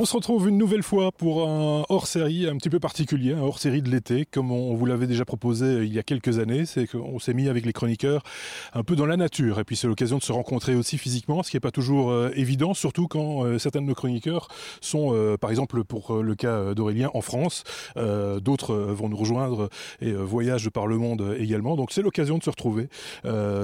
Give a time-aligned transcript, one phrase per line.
[0.00, 3.82] On se retrouve une nouvelle fois pour un hors-série un petit peu particulier, un hors-série
[3.82, 6.66] de l'été, comme on vous l'avait déjà proposé il y a quelques années.
[6.66, 8.22] C'est qu'on s'est mis avec les chroniqueurs
[8.74, 11.50] un peu dans la nature, et puis c'est l'occasion de se rencontrer aussi physiquement, ce
[11.50, 14.46] qui n'est pas toujours euh, évident, surtout quand euh, certains de nos chroniqueurs
[14.80, 17.64] sont, euh, par exemple pour le cas d'Aurélien, en France.
[17.96, 19.68] D'autres vont nous rejoindre
[20.00, 21.74] et voyagent par le monde également.
[21.74, 22.88] Donc c'est l'occasion de se retrouver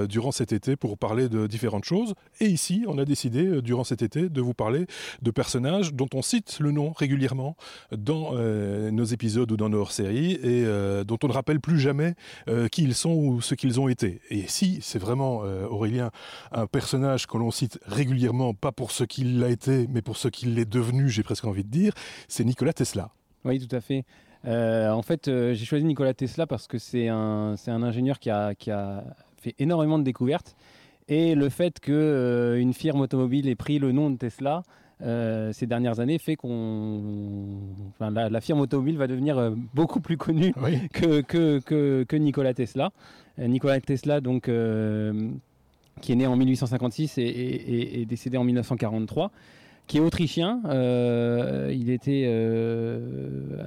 [0.09, 2.13] durant cet été pour parler de différentes choses.
[2.41, 4.85] Et ici, on a décidé durant cet été de vous parler
[5.21, 7.55] de personnages dont on cite le nom régulièrement
[7.95, 11.79] dans euh, nos épisodes ou dans nos hors-séries et euh, dont on ne rappelle plus
[11.79, 12.15] jamais
[12.49, 14.21] euh, qui ils sont ou ce qu'ils ont été.
[14.29, 15.37] Et si c'est vraiment,
[15.69, 16.11] Aurélien,
[16.51, 20.27] un personnage que l'on cite régulièrement, pas pour ce qu'il a été, mais pour ce
[20.27, 21.93] qu'il est devenu, j'ai presque envie de dire,
[22.27, 23.11] c'est Nikola Tesla.
[23.43, 24.03] Oui, tout à fait.
[24.45, 28.71] en fait, j'ai choisi Nikola Tesla parce que c'est un, un ingénieur qui a, qui
[28.71, 29.03] a
[29.37, 30.55] fait énormément de découvertes.
[31.07, 34.63] Et le fait qu'une firme automobile ait pris le nom de Tesla,
[35.01, 40.15] euh, ces dernières années fait qu'on, enfin, la, firme automobile va devenir euh, beaucoup plus
[40.15, 40.53] connue
[40.93, 41.59] que, que,
[42.03, 42.91] que, Nikola Tesla.
[43.39, 49.31] Euh, Nikola Tesla, donc, qui est né en 1856 et, et, décédé en 1943
[49.87, 50.61] qui est autrichien.
[50.65, 52.25] il était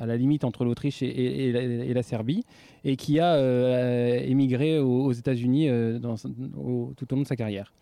[0.00, 2.44] à la limite entre l'Autriche et, la, Serbie
[2.84, 3.38] et qui a
[4.24, 5.68] émigré aux, États-Unis
[6.00, 7.72] tout au long de sa carrière.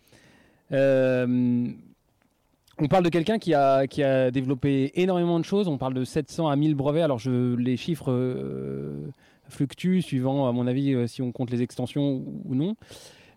[2.79, 5.67] On parle de quelqu'un qui a, qui a développé énormément de choses.
[5.67, 7.01] On parle de 700 à 1000 brevets.
[7.01, 9.09] Alors, je, les chiffres euh,
[9.49, 12.75] fluctuent suivant, à mon avis, euh, si on compte les extensions ou non.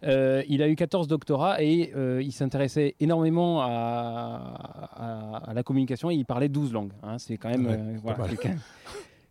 [0.04, 6.26] Euh, il a eu 14 doctorats et il s'intéressait énormément à, la communication et il
[6.26, 6.92] parlait 12 langues.
[7.02, 7.18] Hein.
[7.18, 8.00] C'est quand même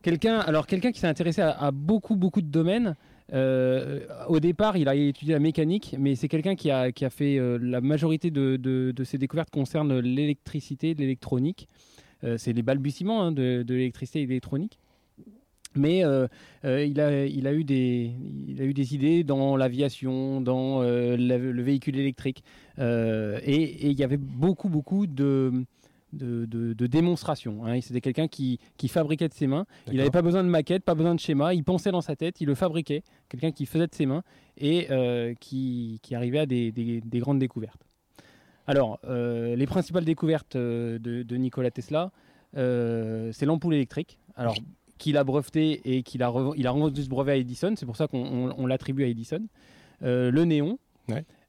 [0.01, 0.39] quelqu'un.
[0.39, 2.95] alors quelqu'un qui s'est intéressé à, beaucoup beaucoup de domaines.
[3.33, 7.09] Euh, au départ, il a étudié la mécanique, mais c'est quelqu'un qui a, qui a,
[7.09, 11.67] fait euh, la majorité de, de, ses découvertes concernent l'électricité, l'électronique.
[12.23, 14.79] Euh, c'est les balbutiements hein, de, l'électricité et de l'électronique.
[15.75, 18.11] Mais il, a, il, a eu des,
[18.47, 22.43] il a eu des idées dans l'aviation, dans le véhicule électrique.
[22.79, 25.63] et, il y avait beaucoup, beaucoup de,
[26.13, 27.65] de, démonstration.
[27.65, 27.79] Hein.
[27.81, 29.65] C'était quelqu'un qui, fabriquait de ses mains.
[29.91, 31.53] Il n'avait pas besoin de maquette, pas besoin de schéma.
[31.53, 33.03] Il pensait dans sa tête, il le fabriquait.
[33.29, 34.23] Quelqu'un qui faisait de ses mains
[34.57, 37.81] et euh, qui, arrivait à des, grandes découvertes.
[38.67, 42.11] Alors, euh, les principales découvertes euh, de, Nikola Tesla,
[42.53, 44.19] c'est l'ampoule électrique.
[44.35, 44.55] Alors,
[44.97, 47.73] qu'il a breveté et qu'il a, il a rendu ce brevet à Edison.
[47.77, 49.45] C'est pour ça qu'on l'attribue à Edison.
[50.01, 50.77] le néon.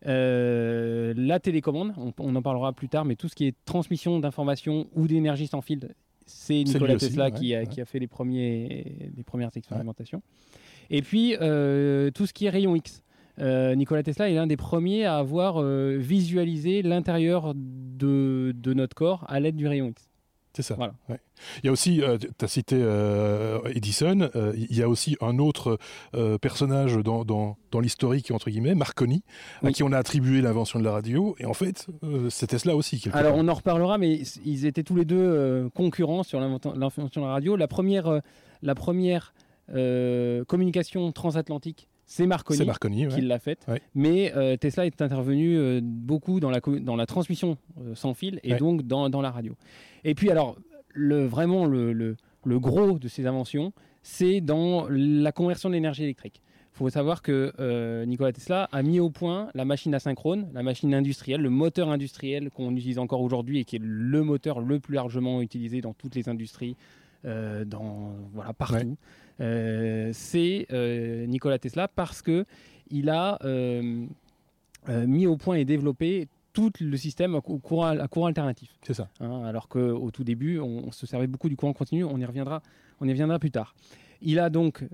[0.06, 4.88] Euh, la télécommande, on, en parlera plus tard, mais tout ce qui est transmission d'informations
[4.94, 5.94] ou d'énergie sans fil,
[6.26, 10.22] c'est Nikola Tesla qui, a, fait les, premiers, les premières expérimentations.
[10.88, 13.02] Et puis, euh, tout ce qui est rayon X.
[13.38, 19.24] Euh, Nikola Tesla est l'un des premiers à avoir visualisé l'intérieur de, de, notre corps
[19.28, 20.09] à l'aide du rayon X.
[20.52, 20.76] C'est ça.
[21.08, 25.16] Il y a aussi, euh, tu as cité euh, Edison, euh, il y a aussi
[25.20, 25.78] un autre
[26.40, 29.22] personnage dans, dans, dans l'historique, entre guillemets, Marconi,
[29.62, 31.36] à qui on a attribué l'invention de la radio.
[31.38, 31.86] Et en fait,
[32.30, 33.02] c'était cela aussi.
[33.12, 37.32] Alors on en reparlera, mais ils étaient tous les deux concurrents sur l'invention de la
[37.32, 37.56] radio.
[37.56, 38.20] La première,
[38.62, 39.34] la première
[39.68, 43.66] communication transatlantique c'est Marconi, qui l'a faite.
[43.94, 47.56] Mais Tesla est intervenu beaucoup dans la, dans la transmission
[47.94, 49.56] sans fil et donc dans, dans, la radio.
[50.02, 50.56] Et puis alors,
[50.92, 53.72] le, vraiment le, le, gros de ces inventions,
[54.02, 56.42] c'est dans la conversion de l'énergie électrique.
[56.74, 60.62] Il faut savoir que euh, Nikola Tesla a mis au point la machine asynchrone, la
[60.62, 64.80] machine industrielle, le moteur industriel qu'on utilise encore aujourd'hui et qui est le moteur le
[64.80, 66.76] plus largement utilisé dans toutes les industries,
[67.24, 68.96] euh, dans, voilà, partout.
[69.40, 70.66] Euh, c'est
[71.28, 72.44] Nikola Tesla parce que
[72.90, 73.38] il a
[74.88, 78.74] mis au point et développé tout le système à courant, à courant alternatif.
[78.82, 79.08] C'est ça.
[79.20, 82.04] Hein, alors qu'au tout début, on, se servait beaucoup du courant continu.
[82.04, 82.62] On y reviendra,
[83.00, 83.74] on y reviendra plus tard.
[84.22, 84.86] Il a donc,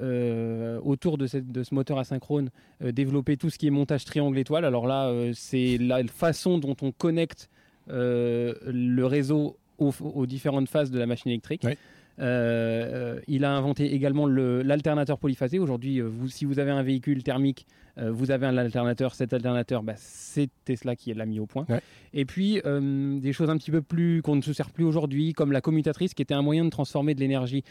[0.00, 2.50] euh, autour de, de, ce moteur asynchrone,
[2.82, 4.64] euh, développé tout ce qui est montage triangle-étoile.
[4.64, 7.48] Alors là, euh, c'est la façon dont on connecte
[7.88, 11.66] le réseau aux, différentes phases de la machine électrique.
[12.18, 15.58] Euh, il a inventé également l'alternateur polyphasé.
[15.58, 17.66] Aujourd'hui, euh, si vous avez un véhicule thermique,
[17.98, 19.14] euh, vous avez un alternateur.
[19.14, 21.66] Cet alternateur, bah, c'est Tesla qui l'a mis au point.
[22.12, 25.52] Et puis, des choses un petit peu plus qu'on ne se sert plus aujourd'hui, comme
[25.52, 27.64] la commutatrice, qui était un moyen de transformer de l'énergie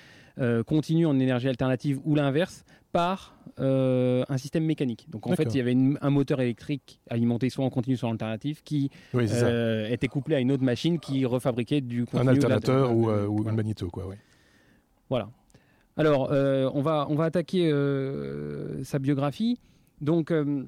[0.65, 5.07] continue en énergie alternative ou l'inverse par un système mécanique.
[5.09, 8.13] Donc en fait, il y avait un moteur électrique alimenté soit en continu, soit en
[8.13, 12.23] alternatif, qui était couplé à une autre machine qui refabriquait du continu.
[12.23, 14.15] Un alternateur ou, ou, un magnéto, quoi, oui.
[15.11, 15.29] Voilà.
[15.97, 19.59] Alors, euh, on, va, on va attaquer euh, sa biographie.
[20.01, 20.63] Donc, euh,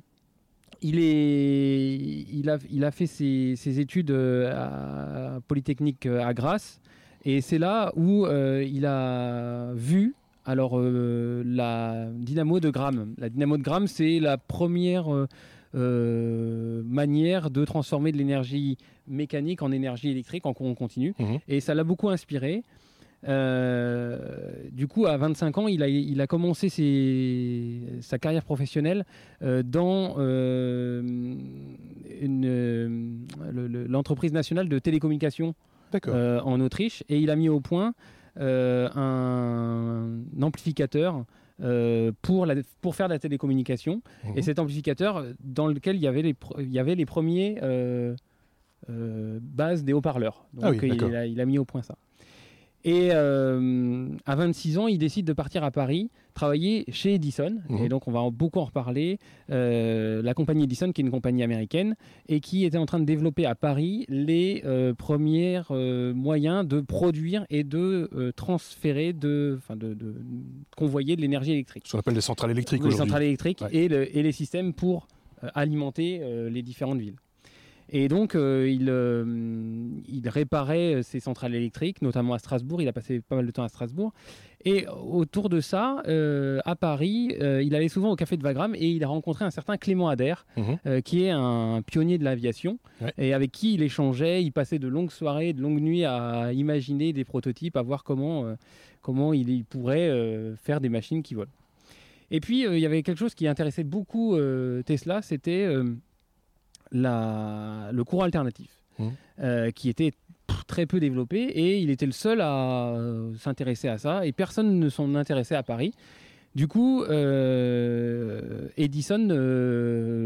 [0.81, 1.95] il, est,
[2.31, 6.79] il, a, il a fait ses, ses études à Polytechnique à Grasse.
[7.25, 10.13] Et c'est là où il a vu
[10.45, 13.15] alors la dynamo de Gramme.
[13.17, 15.07] La dynamo de Gramme, c'est la première
[15.75, 18.77] euh, manière de transformer de l'énergie
[19.07, 21.15] mécanique en énergie électrique en courant continu.
[21.17, 21.39] Mhm.
[21.47, 22.61] Et ça l'a beaucoup inspiré.
[23.27, 24.17] Euh,
[24.71, 26.69] du coup, à 25 ans, il a, il a commencé
[28.01, 29.05] sa carrière professionnelle
[29.41, 30.17] euh, dans
[33.89, 35.55] l'entreprise nationale de télécommunications
[36.05, 37.93] en Autriche et il a mis au point
[38.35, 40.09] un
[40.41, 41.25] amplificateur
[41.61, 44.01] euh, pour, la, pour faire de la télécommunication.
[44.35, 44.41] Et mhm.
[44.41, 48.15] cet amplificateur dans lequel il y avait les, il y avait les premiers euh,
[48.89, 50.45] euh, bases des haut-parleurs.
[50.53, 51.95] Donc ah il, a, il, a, mis au point ça.
[52.85, 57.61] Et euh, à 26 ans, il décide de partir à Paris, travailler chez Edison.
[57.69, 57.85] Mhm.
[57.85, 59.19] Et donc, on va beaucoup en reparler.
[59.49, 61.95] Euh, la compagnie Edison, qui est une compagnie américaine,
[62.27, 65.61] et qui était en train de développer à Paris les euh, premiers
[66.13, 70.15] moyens de produire et de transférer, de, de, de,
[70.75, 71.83] convoyer de l'énergie électrique.
[71.87, 75.07] Ce qu'on appelle les centrales électriques Les centrales électriques et, et, les systèmes pour
[75.53, 77.15] alimenter les différentes villes.
[77.95, 79.23] Et donc, euh, il, euh,
[80.07, 82.81] il, réparait ses centrales électriques, notamment à Strasbourg.
[82.81, 84.11] Il a passé pas mal de temps à Strasbourg.
[84.65, 88.89] Et autour de ça, euh, à Paris, il allait souvent au café de Wagram et
[88.89, 91.01] il a rencontré un certain Clément Adair, mhm.
[91.03, 92.79] qui est un pionnier de l'aviation,
[93.17, 94.41] et avec qui il échangeait.
[94.41, 98.55] Il passait de longues soirées, de longues nuits à imaginer des prototypes, à voir comment,
[99.01, 100.09] comment il, pourrait
[100.55, 101.51] faire des machines qui volent.
[102.31, 104.37] Et puis, il y avait quelque chose qui intéressait beaucoup
[104.85, 105.67] Tesla, c'était
[106.93, 108.69] le courant alternatif,
[108.99, 109.07] mmh.
[109.41, 110.13] euh, qui était
[110.67, 114.79] très peu développé et il était le seul à euh, s'intéresser à ça et personne
[114.79, 115.93] ne s'en intéressait à Paris.
[116.55, 119.27] Du coup, euh, Edison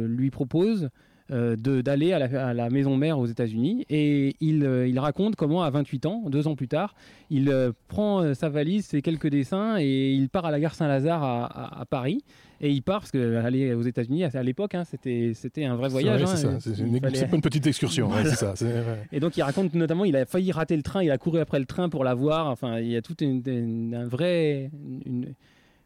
[0.07, 0.89] lui propose
[1.29, 6.23] d'aller à, la maison mère aux États-Unis et il, il, raconte comment à 28 ans,
[6.27, 6.95] deux ans plus tard,
[7.29, 7.53] il
[7.87, 12.23] prend sa valise, ses quelques dessins et il part à la gare Saint-Lazare à, Paris
[12.59, 16.23] et il part parce qu'aller aux États-Unis à l'époque, hein, c'était c'était un vrai voyage.
[16.23, 18.09] Hein, c'est pas une petite excursion.
[18.25, 18.53] ça,
[19.11, 21.59] et donc il raconte notamment, il a failli rater le train, il a couru après
[21.59, 22.47] le train pour l'avoir.
[22.47, 24.71] Enfin, il y a toute une, un vrai,
[25.05, 25.33] une,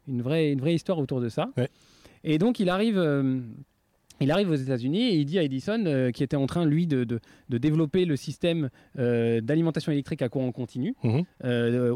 [0.08, 1.50] une, vraie une vraie histoire autour de ça.
[2.24, 2.98] Et donc il arrive.
[2.98, 3.40] Euh,
[4.20, 6.86] il arrive aux États-Unis et il dit à Edison, euh, qui était en train, lui,
[6.86, 11.24] de, de, de développer le système euh, d'alimentation électrique à courant continu mhm.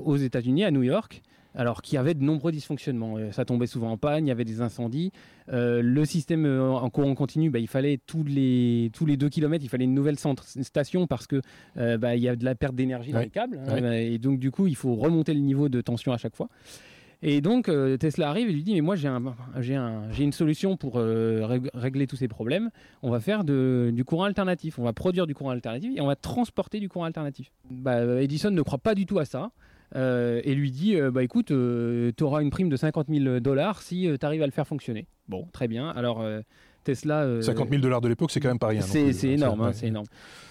[0.05, 1.23] aux États-Unis, à New York
[1.57, 3.17] alors qu'il y avait de nombreux dysfonctionnements.
[3.17, 5.11] Euh, ça tombait souvent en panne, il y avait des incendies.
[5.53, 9.31] Euh, le système euh, en courant continu, bah, il fallait tous les, tous les deux
[9.31, 11.41] kilomètres, il fallait une nouvelle station parce que
[11.75, 13.61] bah, il y a de la perte d'énergie dans les câbles.
[13.67, 16.49] Hein, et donc, du coup, il faut remonter le niveau de tension à chaque fois.
[17.23, 20.97] Et donc Tesla arrive et lui dit mais moi j'ai un, un, une solution pour
[20.97, 22.71] régler tous ces problèmes.
[23.03, 24.79] On va faire du courant alternatif.
[24.79, 27.51] On va produire du courant alternatif et on va transporter du courant alternatif.
[27.71, 29.51] Bah, Edison ne croit pas du tout à ça.
[29.95, 33.41] Euh, et lui dit euh, bah écoute, euh, tu auras une prime de 50 000
[33.41, 35.07] dollars si tu arrives à le faire fonctionner.
[35.29, 35.89] Bon, très bien.
[35.91, 36.25] Alors
[36.87, 37.43] Tesla.
[37.43, 38.81] 50 000 dollars de l'époque, c'est quand même pas rien.
[38.81, 40.07] C'est énorme, hein, c'est énorme.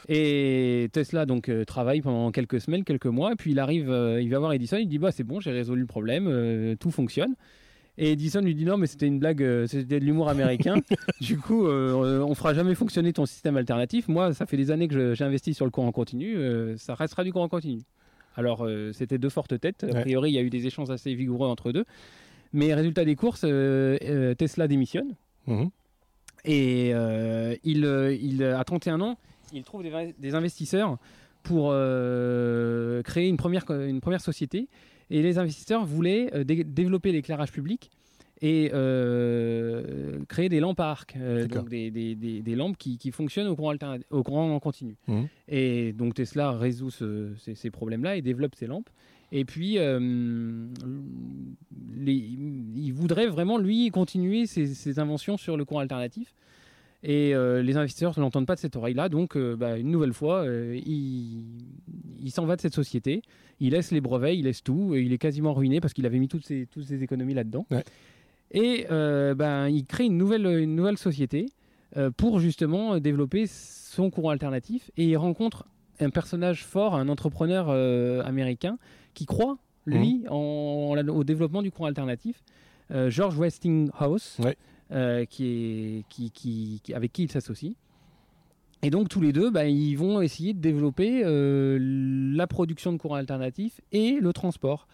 [0.08, 3.88] Et Tesla donc travaille pendant quelques semaines, quelques mois, et puis il arrive,
[4.22, 7.36] il va voir Edison, il dit bah c'est bon, j'ai résolu le problème, tout fonctionne.
[7.98, 10.76] Et Edison lui dit non, mais c'était une blague, c'était de l'humour américain.
[11.22, 14.08] du coup, on fera jamais fonctionner ton système alternatif.
[14.08, 16.38] Moi, ça fait des années que j'ai investi sur le courant continu,
[16.78, 17.82] ça restera du courant continu.
[18.38, 19.84] Alors, euh, c'était deux fortes têtes.
[19.84, 21.86] A priori, il y a eu des échanges assez vigoureux entre deux.
[22.54, 25.16] Mais résultat des courses, euh, euh, Tesla démissionne.
[25.48, 25.70] Mhm.
[26.46, 26.90] Et
[27.64, 29.18] il, il, à 31 ans,
[29.54, 30.98] il trouve des, investisseurs
[31.44, 34.68] pour créer une première, une première société.
[35.10, 37.92] Et les investisseurs voulaient développer l'éclairage public
[38.42, 43.12] et euh, créer des lampes à arc, euh, donc des, des, des, lampes qui, qui,
[43.12, 43.74] fonctionnent au courant,
[44.10, 44.98] au courant continu.
[45.08, 45.22] Mmh.
[45.48, 48.90] Et donc Tesla résout ces, problèmes-là et développe ces lampes.
[49.38, 50.00] Et puis, euh,
[52.08, 56.34] il voudrait vraiment, lui, continuer ses, inventions sur le courant alternatif.
[57.04, 59.10] Et les investisseurs ne l'entendent pas de cette oreille-là.
[59.10, 61.44] Donc, bah, une nouvelle fois, il,
[62.24, 63.22] il s'en va de cette société.
[63.60, 64.96] Il laisse les brevets, il laisse tout.
[64.96, 67.68] Et il est quasiment ruiné parce qu'il avait mis toutes ses, toutes ses économies là-dedans.
[67.72, 67.84] Ouais.
[68.52, 71.48] Et euh, ben, il crée une nouvelle, une nouvelle société
[71.98, 74.92] euh, pour justement développer son courant alternatif.
[74.98, 75.66] Et il rencontre
[76.00, 78.78] un personnage fort, un entrepreneur euh, américain
[79.16, 79.58] qui croit,
[79.88, 80.32] lui, mmh.
[80.32, 82.44] en, au développement du courant alternatif.
[83.08, 84.38] George Westinghouse,
[85.30, 87.74] qui est, qui, qui, avec qui il s'associe.
[88.84, 93.16] Et donc tous les deux, ben, ils vont essayer de développer la production de courant
[93.16, 94.88] alternatif et le transport.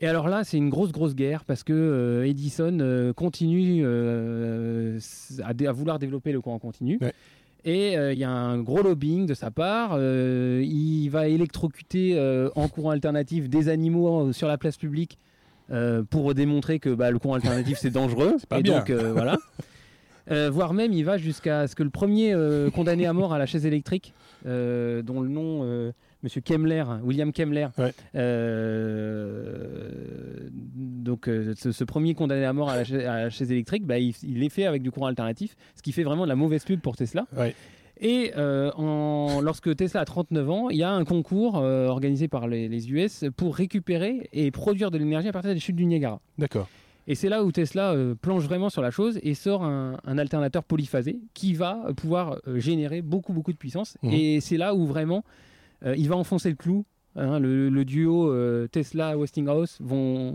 [0.00, 6.30] Et alors là, c'est une grosse, grosse guerre parce que Edison continue à, vouloir développer
[6.30, 7.00] le courant continu.
[7.64, 9.98] Et il y a un gros lobbying de sa part.
[10.00, 12.18] il va électrocuter
[12.54, 15.18] en courant alternatif des animaux sur la place publique
[16.10, 18.36] pour démontrer que bah, le courant alternatif c'est dangereux.
[18.56, 19.36] et donc voilà.
[20.30, 23.38] Euh, voire même, il va jusqu'à ce que le premier euh, condamné à mort à
[23.38, 24.14] la chaise électrique,
[24.46, 25.92] euh, dont le nom,
[26.22, 27.68] Monsieur Kemmler, William Kemmler,
[30.74, 34.82] donc ce, premier condamné à mort à la, chaise, électrique, bah, il, est fait avec
[34.82, 37.26] du courant alternatif, ce qui fait vraiment de la mauvaise pub pour Tesla.
[38.00, 42.68] Et en, lorsque Tesla a 39 ans, il y a un concours organisé par les,
[42.68, 46.20] les, US pour récupérer et produire de l'énergie à partir des chutes du Niagara.
[46.36, 46.68] D'accord.
[47.08, 50.62] Et c'est là où Tesla euh, plonge vraiment sur la chose et sort un, alternateur
[50.62, 53.96] polyphasé qui va pouvoir euh, générer beaucoup, beaucoup de puissance.
[54.02, 54.10] Mmh.
[54.12, 55.24] Et c'est là où vraiment
[55.86, 56.84] euh, il va enfoncer le clou.
[57.18, 58.32] Hein, le, duo
[58.68, 60.32] Tesla-Westinghouse vont,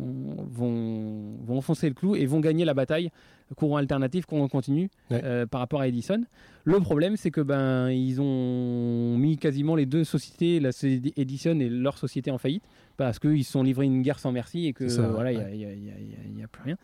[0.50, 3.10] vont, vont enfoncer le clou et vont gagner la bataille
[3.56, 6.24] courant alternatif, courant continu euh, par rapport à Edison.
[6.64, 10.70] Le problème, c'est que ben ils ont mis quasiment les deux sociétés, la
[11.18, 12.64] Edison et leur société en faillite,
[12.98, 16.48] parce qu'ils se sont livrés une guerre sans merci et que voilà, il n'y a,
[16.48, 16.78] plus rien.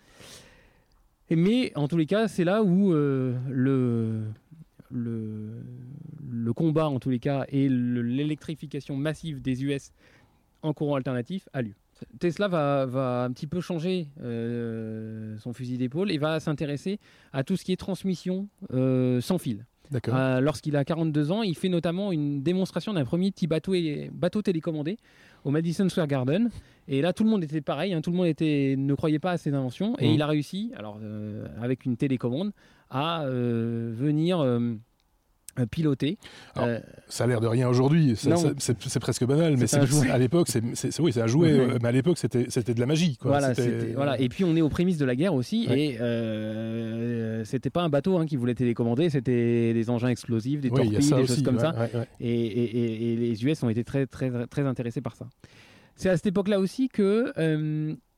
[1.32, 4.24] mais en tous les cas, c'est là où euh, le,
[4.92, 9.92] le, combat, en tous les cas, et l'électrification massive des US
[10.62, 11.74] en courant alternatif a lieu.
[12.20, 17.00] Tesla va, un petit peu changer euh, son fusil d'épaule et va s'intéresser
[17.34, 19.66] à tout ce qui est transmission euh, sans fil.
[20.08, 23.74] Euh, lorsqu'il a 42 ans, il fait notamment une démonstration d'un premier petit bateau,
[24.12, 24.98] bateau télécommandé
[25.44, 26.50] au Madison Square Garden.
[26.88, 29.32] Et là, tout le monde était pareil, hein, tout le monde était, ne croyait pas
[29.32, 29.96] à ses inventions.
[30.00, 30.14] Et mmh.
[30.14, 31.00] il a réussi, alors
[31.62, 32.52] avec une télécommande,
[32.90, 34.44] à venir
[35.60, 36.18] euh, piloté.
[36.58, 39.66] Euh, ça a l'air de rien aujourd'hui, c'est presque banal, mais
[40.10, 43.18] à l'époque, c'est oui, c'est à jouer, euh, mais à l'époque, c'était de la magie.
[43.22, 43.54] Voilà,
[43.96, 45.98] voilà, Et puis on est aux prémices de la guerre aussi, et
[47.46, 51.28] c'était pas un bateau hein, qui voulait télécommander, c'était des engins explosifs, des torpilles, des
[51.28, 51.74] choses comme ça.
[52.20, 55.28] Et, et, les US ont été très, très, très intéressés par ça.
[56.00, 57.34] C'est à cette époque-là aussi que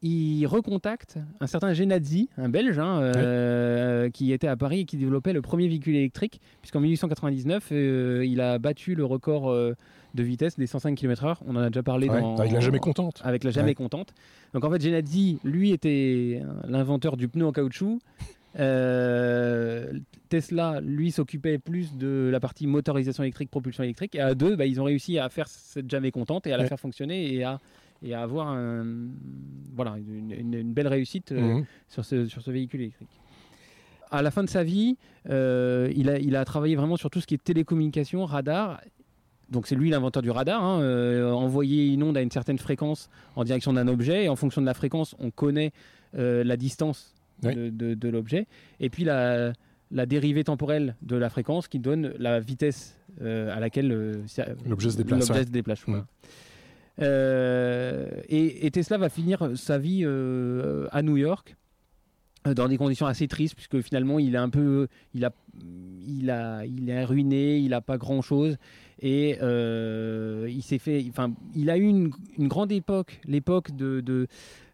[0.03, 4.97] il recontacte un certain Genadzi, un Belge, hein, euh, qui était à Paris et qui
[4.97, 9.75] développait le premier véhicule électrique, puisqu'en 1899, euh, il a battu le record euh,
[10.15, 11.37] de vitesse des 105 km/h.
[11.45, 13.21] On en a déjà parlé dans, avec la jamais contente.
[13.23, 14.13] Avec la jamais contente.
[14.53, 17.99] Donc en fait, Genadzi, lui, était l'inventeur du pneu en caoutchouc.
[20.29, 24.15] Tesla, lui, s'occupait plus de la partie motorisation électrique, propulsion électrique.
[24.15, 26.65] Et à deux, bah, ils ont réussi à faire cette jamais contente et à la
[26.65, 27.59] faire fonctionner et à
[28.03, 28.85] et à avoir un,
[29.73, 31.65] voilà, une, belle réussite euh, mhm.
[31.87, 33.09] sur, ce, sur ce véhicule électrique.
[34.09, 34.97] À la fin de sa vie,
[35.29, 38.81] euh, il, a, il a travaillé vraiment sur tout ce qui est télécommunication, radar.
[39.49, 40.63] Donc c'est lui l'inventeur du radar.
[40.63, 44.35] Hein, euh, envoyer une onde à une certaine fréquence en direction d'un objet, et en
[44.35, 45.71] fonction de la fréquence, on connaît
[46.13, 48.47] la distance de, de, l'objet.
[48.79, 49.53] Et puis la,
[49.91, 53.87] la dérivée temporelle de la fréquence qui donne la vitesse à laquelle
[54.65, 55.27] l'objet se déplace.
[55.27, 55.85] Se déplace
[56.99, 61.55] euh, et, Tesla va finir sa vie euh, à New York
[62.47, 65.31] euh, dans des conditions assez tristes puisque finalement il est un peu il a
[66.05, 68.57] il a il est ruiné il n'a pas grand chose
[69.01, 74.27] et il s'est fait enfin il a eu une, une grande époque l'époque de, de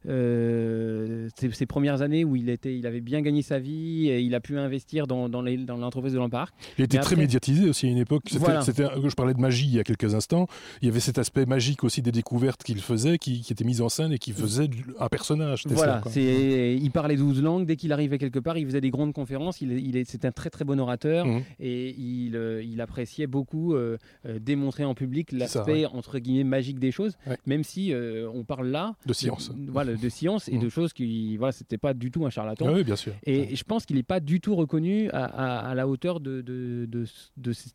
[0.07, 4.35] euh, ces, premières années où il, était, il avait bien gagné sa vie et il
[4.35, 6.53] a pu investir dans, dans l'entreprise de l'Emparc.
[6.77, 8.23] Il était très médiatisé aussi à une époque.
[8.27, 10.47] C'était, Je parlais de magie il y a quelques instants.
[10.81, 13.81] Il y avait cet aspect magique aussi des découvertes qu'il faisait, qui, qui était mise
[13.81, 15.63] en scène et qui faisait un personnage.
[15.67, 17.65] Voilà, il parlait 12 langues.
[17.65, 19.61] Dès qu'il arrivait quelque part, il faisait des grandes conférences.
[19.61, 21.41] Il, il c'était un très très bon orateur mmh.
[21.59, 23.97] et il, euh, il, appréciait beaucoup euh,
[24.39, 27.93] démontrer en public l'aspect entre guillemets magique des choses, même si
[28.33, 29.51] on parle là de science.
[29.67, 30.69] voilà, de science et de mmh.
[30.69, 32.65] choses qui, voilà, c'était pas du tout un charlatan.
[32.69, 33.13] Ah oui, bien sûr.
[33.25, 37.05] Et, je pense qu'il n'est pas du tout reconnu à, la hauteur de, de, de,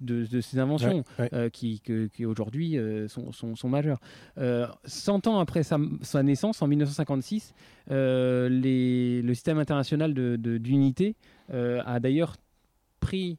[0.00, 1.80] de, ses inventions euh, qui,
[2.12, 4.00] qui aujourd'hui euh, sont, sont, sont, majeures.
[4.38, 7.54] Euh, 100 ans après sa, sa, naissance, en 1956,
[7.90, 11.16] euh, les, le système international d'unité
[11.50, 12.36] a d'ailleurs
[13.00, 13.38] pris,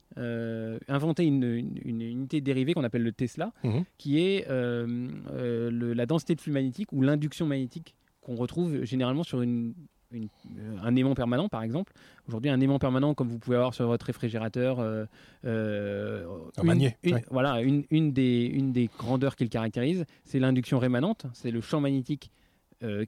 [0.88, 1.42] inventé une,
[1.84, 3.80] une, unité dérivée qu'on appelle le Tesla, mmh.
[3.98, 7.94] qui est la densité de flux magnétique ou l'induction magnétique
[8.24, 9.74] qu'on retrouve généralement sur une,
[10.14, 11.92] euh, un aimant permanent, par exemple.
[12.28, 15.04] Aujourd'hui, un aimant permanent, comme vous pouvez avoir sur votre réfrigérateur, euh,
[15.44, 16.26] euh,
[16.56, 21.50] un une, voilà, une, une, des, une des grandeurs qu'il caractérise, c'est l'induction rémanente, c'est
[21.50, 22.30] le champ magnétique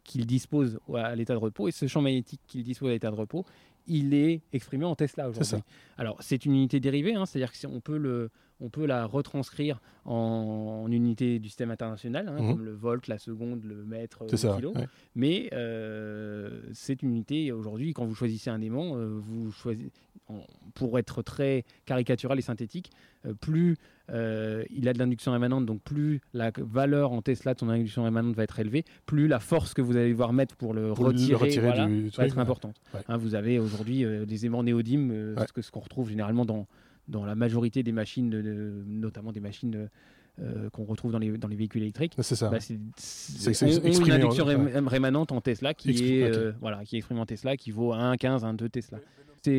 [0.05, 3.17] qu'il dispose à l'état de repos, et ce champ magnétique qu'il dispose à l'état de
[3.17, 3.45] repos,
[3.87, 5.63] il est exprimé en Tesla aujourd'hui.
[5.99, 10.87] Alors, c'est une unité dérivée, hein, c'est-à-dire qu'on peut le, on peut la retranscrire en,
[10.91, 12.53] unité du système international, hein, Mhm.
[12.55, 14.55] comme le volt, la seconde, le mètre, le ça.
[14.57, 14.73] kilo.
[14.75, 14.87] ouais.
[15.15, 19.91] Mais euh, c'est une unité, aujourd'hui, quand vous choisissez un aimant, euh, vous choisissez,
[20.75, 22.91] pour être très caricatural et synthétique,
[23.27, 23.77] euh, plus
[24.09, 28.37] il a de l'induction rémanente, donc plus la valeur en Tesla de son induction rémanente
[28.37, 31.11] va être élevée, plus la force que vous allez devoir mettre pour le Pour le
[31.11, 32.81] retirer, voilà, du va truc, être importante.
[32.95, 33.01] Ouais.
[33.09, 35.45] Hein, vous avez aujourd'hui des aimants néodymes, Ouais.
[35.61, 36.67] ce qu'on retrouve généralement dans,
[37.09, 39.89] dans la majorité des machines, de- notamment des machines
[40.39, 42.13] euh, qu'on retrouve dans les, dans les véhicules électriques.
[42.19, 42.51] C'est ça.
[42.51, 44.57] Bah, c'est- une induction ouais.
[44.87, 47.93] rémanente en Tesla qui Exprimé, est euh, voilà qui est exprimée en Tesla qui vaut
[47.95, 48.99] 1 15 1 2 Tesla.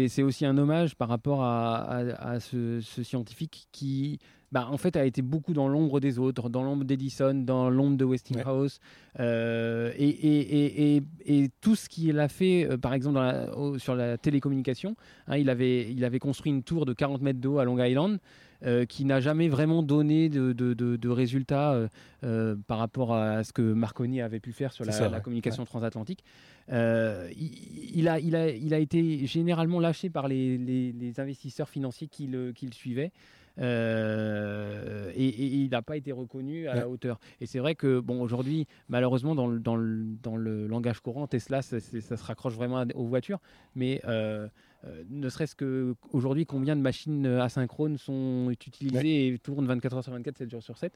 [0.07, 4.19] C'est aussi un hommage par rapport à, à- à ce, ce scientifique qui
[4.51, 7.97] bah, en fait a été beaucoup dans l'ombre des autres, dans l'ombre d'Edison, dans l'ombre
[7.97, 8.79] de Westinghouse
[9.19, 11.03] euh, et, et- et- et-
[11.43, 14.95] et tout ce qu'il a fait euh, par exemple dans la- au- sur la télécommunication.
[15.27, 18.19] hein, il, avait, il avait construit une tour de 40 mètres d'eau à Long Island
[18.65, 21.87] euh, qui n'a jamais vraiment donné de, de- de- de résultats euh,
[22.23, 25.23] euh, par rapport à ce que Marconi avait pu faire sur la, ça, la ouais.
[25.23, 26.23] communication transatlantique.
[26.71, 27.51] Euh, il,
[27.99, 32.07] il a, il, a, il a été généralement lâché par les, les- les investisseurs financiers
[32.07, 33.11] qui le, qui le suivaient.
[33.59, 36.79] Euh, et, et il n'a pas été reconnu à Ouais.
[36.79, 37.19] la hauteur.
[37.41, 41.25] Et c'est vrai que, bon, aujourd'hui, malheureusement, dans le, dans, le, dans le langage courant,
[41.27, 43.39] Tesla, ça, se raccroche vraiment aux voitures.
[43.75, 44.47] Mais euh,
[44.85, 50.03] euh, ne serait-ce que aujourd'hui, combien de machines asynchrones sont utilisées et tournent 24 heures
[50.03, 50.93] sur 24, 7 jours sur 7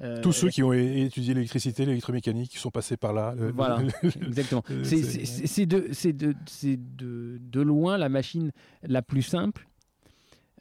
[0.00, 3.34] Euh, Tous ceux qui ont étudié l'électricité, l'électromécanique, qui sont passés par là.
[3.38, 3.82] le- Voilà.
[4.02, 4.62] le- Exactement.
[4.82, 8.50] C'est- de, c'est de, c'est de, de loin la machine
[8.82, 9.68] la plus simple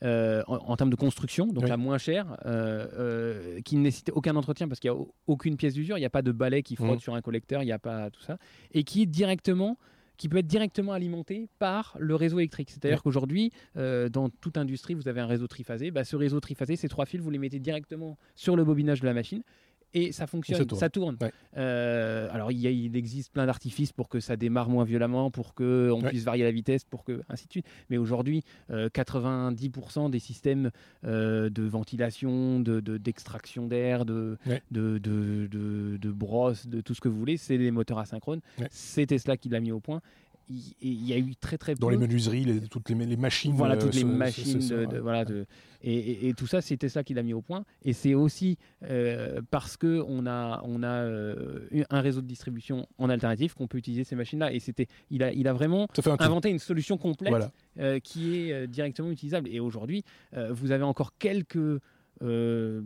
[0.03, 1.69] euh, en, en termes de construction, donc Oui.
[1.69, 5.13] la moins chère, euh, euh, qui ne nécessite aucun entretien parce qu'il n'y a au-
[5.27, 6.99] aucune pièce d'usure, il n'y a pas de balai qui frotte Mhm.
[6.99, 8.37] sur un collecteur, il n'y a pas tout ça,
[8.73, 9.77] et qui est directement
[10.21, 12.69] qui peut être directement alimenté par le réseau électrique.
[12.69, 13.01] C'est-à-dire Ouais.
[13.03, 15.89] qu'aujourd'hui, euh, dans toute industrie, vous avez un réseau triphasé.
[15.89, 19.07] Bah, ce réseau triphasé, ces trois fils, vous les mettez directement sur le bobinage de
[19.07, 19.41] la machine
[19.93, 20.79] et ça fonctionne, ça tourne.
[20.79, 21.17] ça tourne.
[21.21, 21.31] Ouais.
[21.57, 25.31] Euh, alors il, y a- il existe plein d'artifices pour que ça démarre moins violemment,
[25.31, 26.09] pour que on Ouais.
[26.09, 27.65] puisse varier la vitesse, pour que ainsi de suite.
[27.89, 30.71] Mais aujourd'hui, euh, 90% des systèmes
[31.05, 34.61] euh, de ventilation, de de- d'extraction d'air, de, Ouais.
[34.71, 38.41] de, de, de, de brosse, de tout ce que vous voulez, c'est des moteurs asynchrones.
[38.69, 40.01] C'est Tesla qui l'a mis au point.
[40.81, 41.79] Il, y a eu très très peu.
[41.79, 43.53] Dans les menuiseries, les- toutes les, les machines.
[43.53, 45.45] Voilà, toutes les ce- machines, ce- de, ce- de- voilà, de-
[45.83, 47.63] et, et- et tout ça, c'est Tesla qui l'a mis au point.
[47.83, 52.27] Et c'est aussi euh, parce que on a, on a euh, eu un réseau de
[52.27, 54.53] distribution en alternative qu'on peut utiliser ces machines-là.
[54.53, 57.51] Et c'était, il a, il a vraiment Ça un inventé une solution complète Voilà.
[57.79, 59.49] euh, qui est euh, directement utilisable.
[59.51, 60.03] Et aujourd'hui,
[60.49, 61.79] vous avez encore quelques
[62.21, 62.81] euh,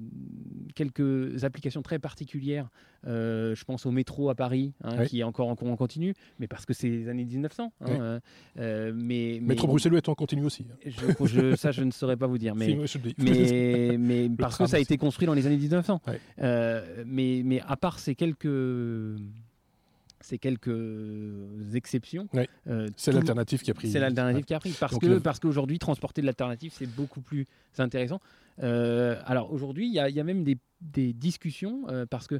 [0.75, 2.69] quelques applications très particulières.
[3.07, 5.07] Euh, je pense au métro à Paris, hein, Oui.
[5.07, 7.71] qui est encore en cours en continu, mais parce que c'est les années 1900.
[7.81, 7.93] hein, Oui.
[8.59, 10.65] euh, mais, mais Métro bruxellois est en continu aussi.
[10.71, 10.75] hein.
[10.85, 12.55] je, je- ça, je ne saurais pas vous dire.
[12.55, 13.07] Mais, Si,
[14.39, 16.01] parce que ça a été construit dans les années 1900.
[16.07, 16.19] Ouais.
[16.41, 18.47] Euh, mais, mais à part ces quelques,
[20.25, 22.27] ces quelques exceptions,
[22.67, 23.89] euh, C'est l'alternative qui a pris.
[23.91, 24.75] c'est l'alternative qui a pris.
[24.79, 27.45] Parce Donc que le- parce qu'aujourd'hui, transporter de l'alternative, c'est beaucoup plus
[27.77, 28.19] intéressant.
[28.63, 32.39] Euh, alors aujourd'hui, il y, y a même des, des discussions euh, parce que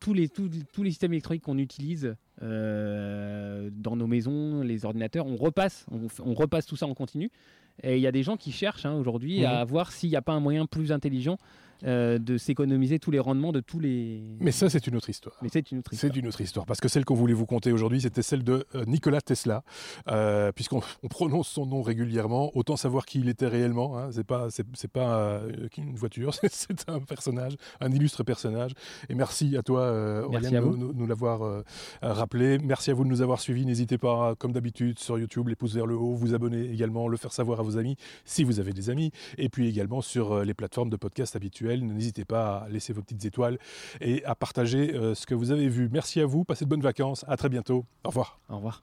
[0.00, 5.36] tous, les, tous, tous les systèmes électroniques qu'on utilise dans nos maisons, les ordinateurs, on
[5.36, 5.86] repasse,
[6.24, 7.30] on, repasse tout ça en continu.
[7.82, 9.46] Et il y a des gens qui cherchent hein, aujourd'hui Mhm.
[9.46, 11.38] à voir s'il n'y a pas un moyen plus intelligent
[11.84, 14.22] euh, de s'économiser tous les rendements de tous les.
[14.40, 15.36] Mais ça, c'est une autre histoire.
[15.42, 16.12] Mais c'est une autre histoire.
[16.12, 18.64] C'est une autre histoire, parce que celle qu'on voulait vous conter aujourd'hui, c'était celle de
[18.74, 19.62] euh, Nikola Tesla,
[20.08, 22.50] Euh, puisqu'on on prononce son nom régulièrement.
[22.56, 23.98] Autant savoir qui il était réellement.
[23.98, 24.10] Hein.
[24.12, 28.72] C'est pas, c'est, pas euh, une voiture, c'est, un personnage, un illustre personnage.
[29.08, 29.82] Et merci à toi,
[30.24, 30.76] Aurélien, de vous.
[30.76, 31.62] nous, nous- nous l'avoir
[32.02, 32.58] rappelé.
[32.58, 33.64] Merci à vous de nous avoir suivis.
[33.66, 37.16] N'hésitez pas, comme d'habitude, sur YouTube, les pouces vers le haut, vous abonner également, le
[37.16, 40.54] faire savoir à vos amis, si vous avez des amis, et puis également sur les
[40.54, 41.71] plateformes de podcast habituelles.
[41.80, 43.58] N'hésitez pas à laisser vos petites étoiles
[44.00, 45.88] et à partager euh, ce que vous avez vu.
[45.90, 48.38] Merci à vous, passez de bonnes vacances, à très bientôt, au revoir.
[48.48, 48.82] Au revoir.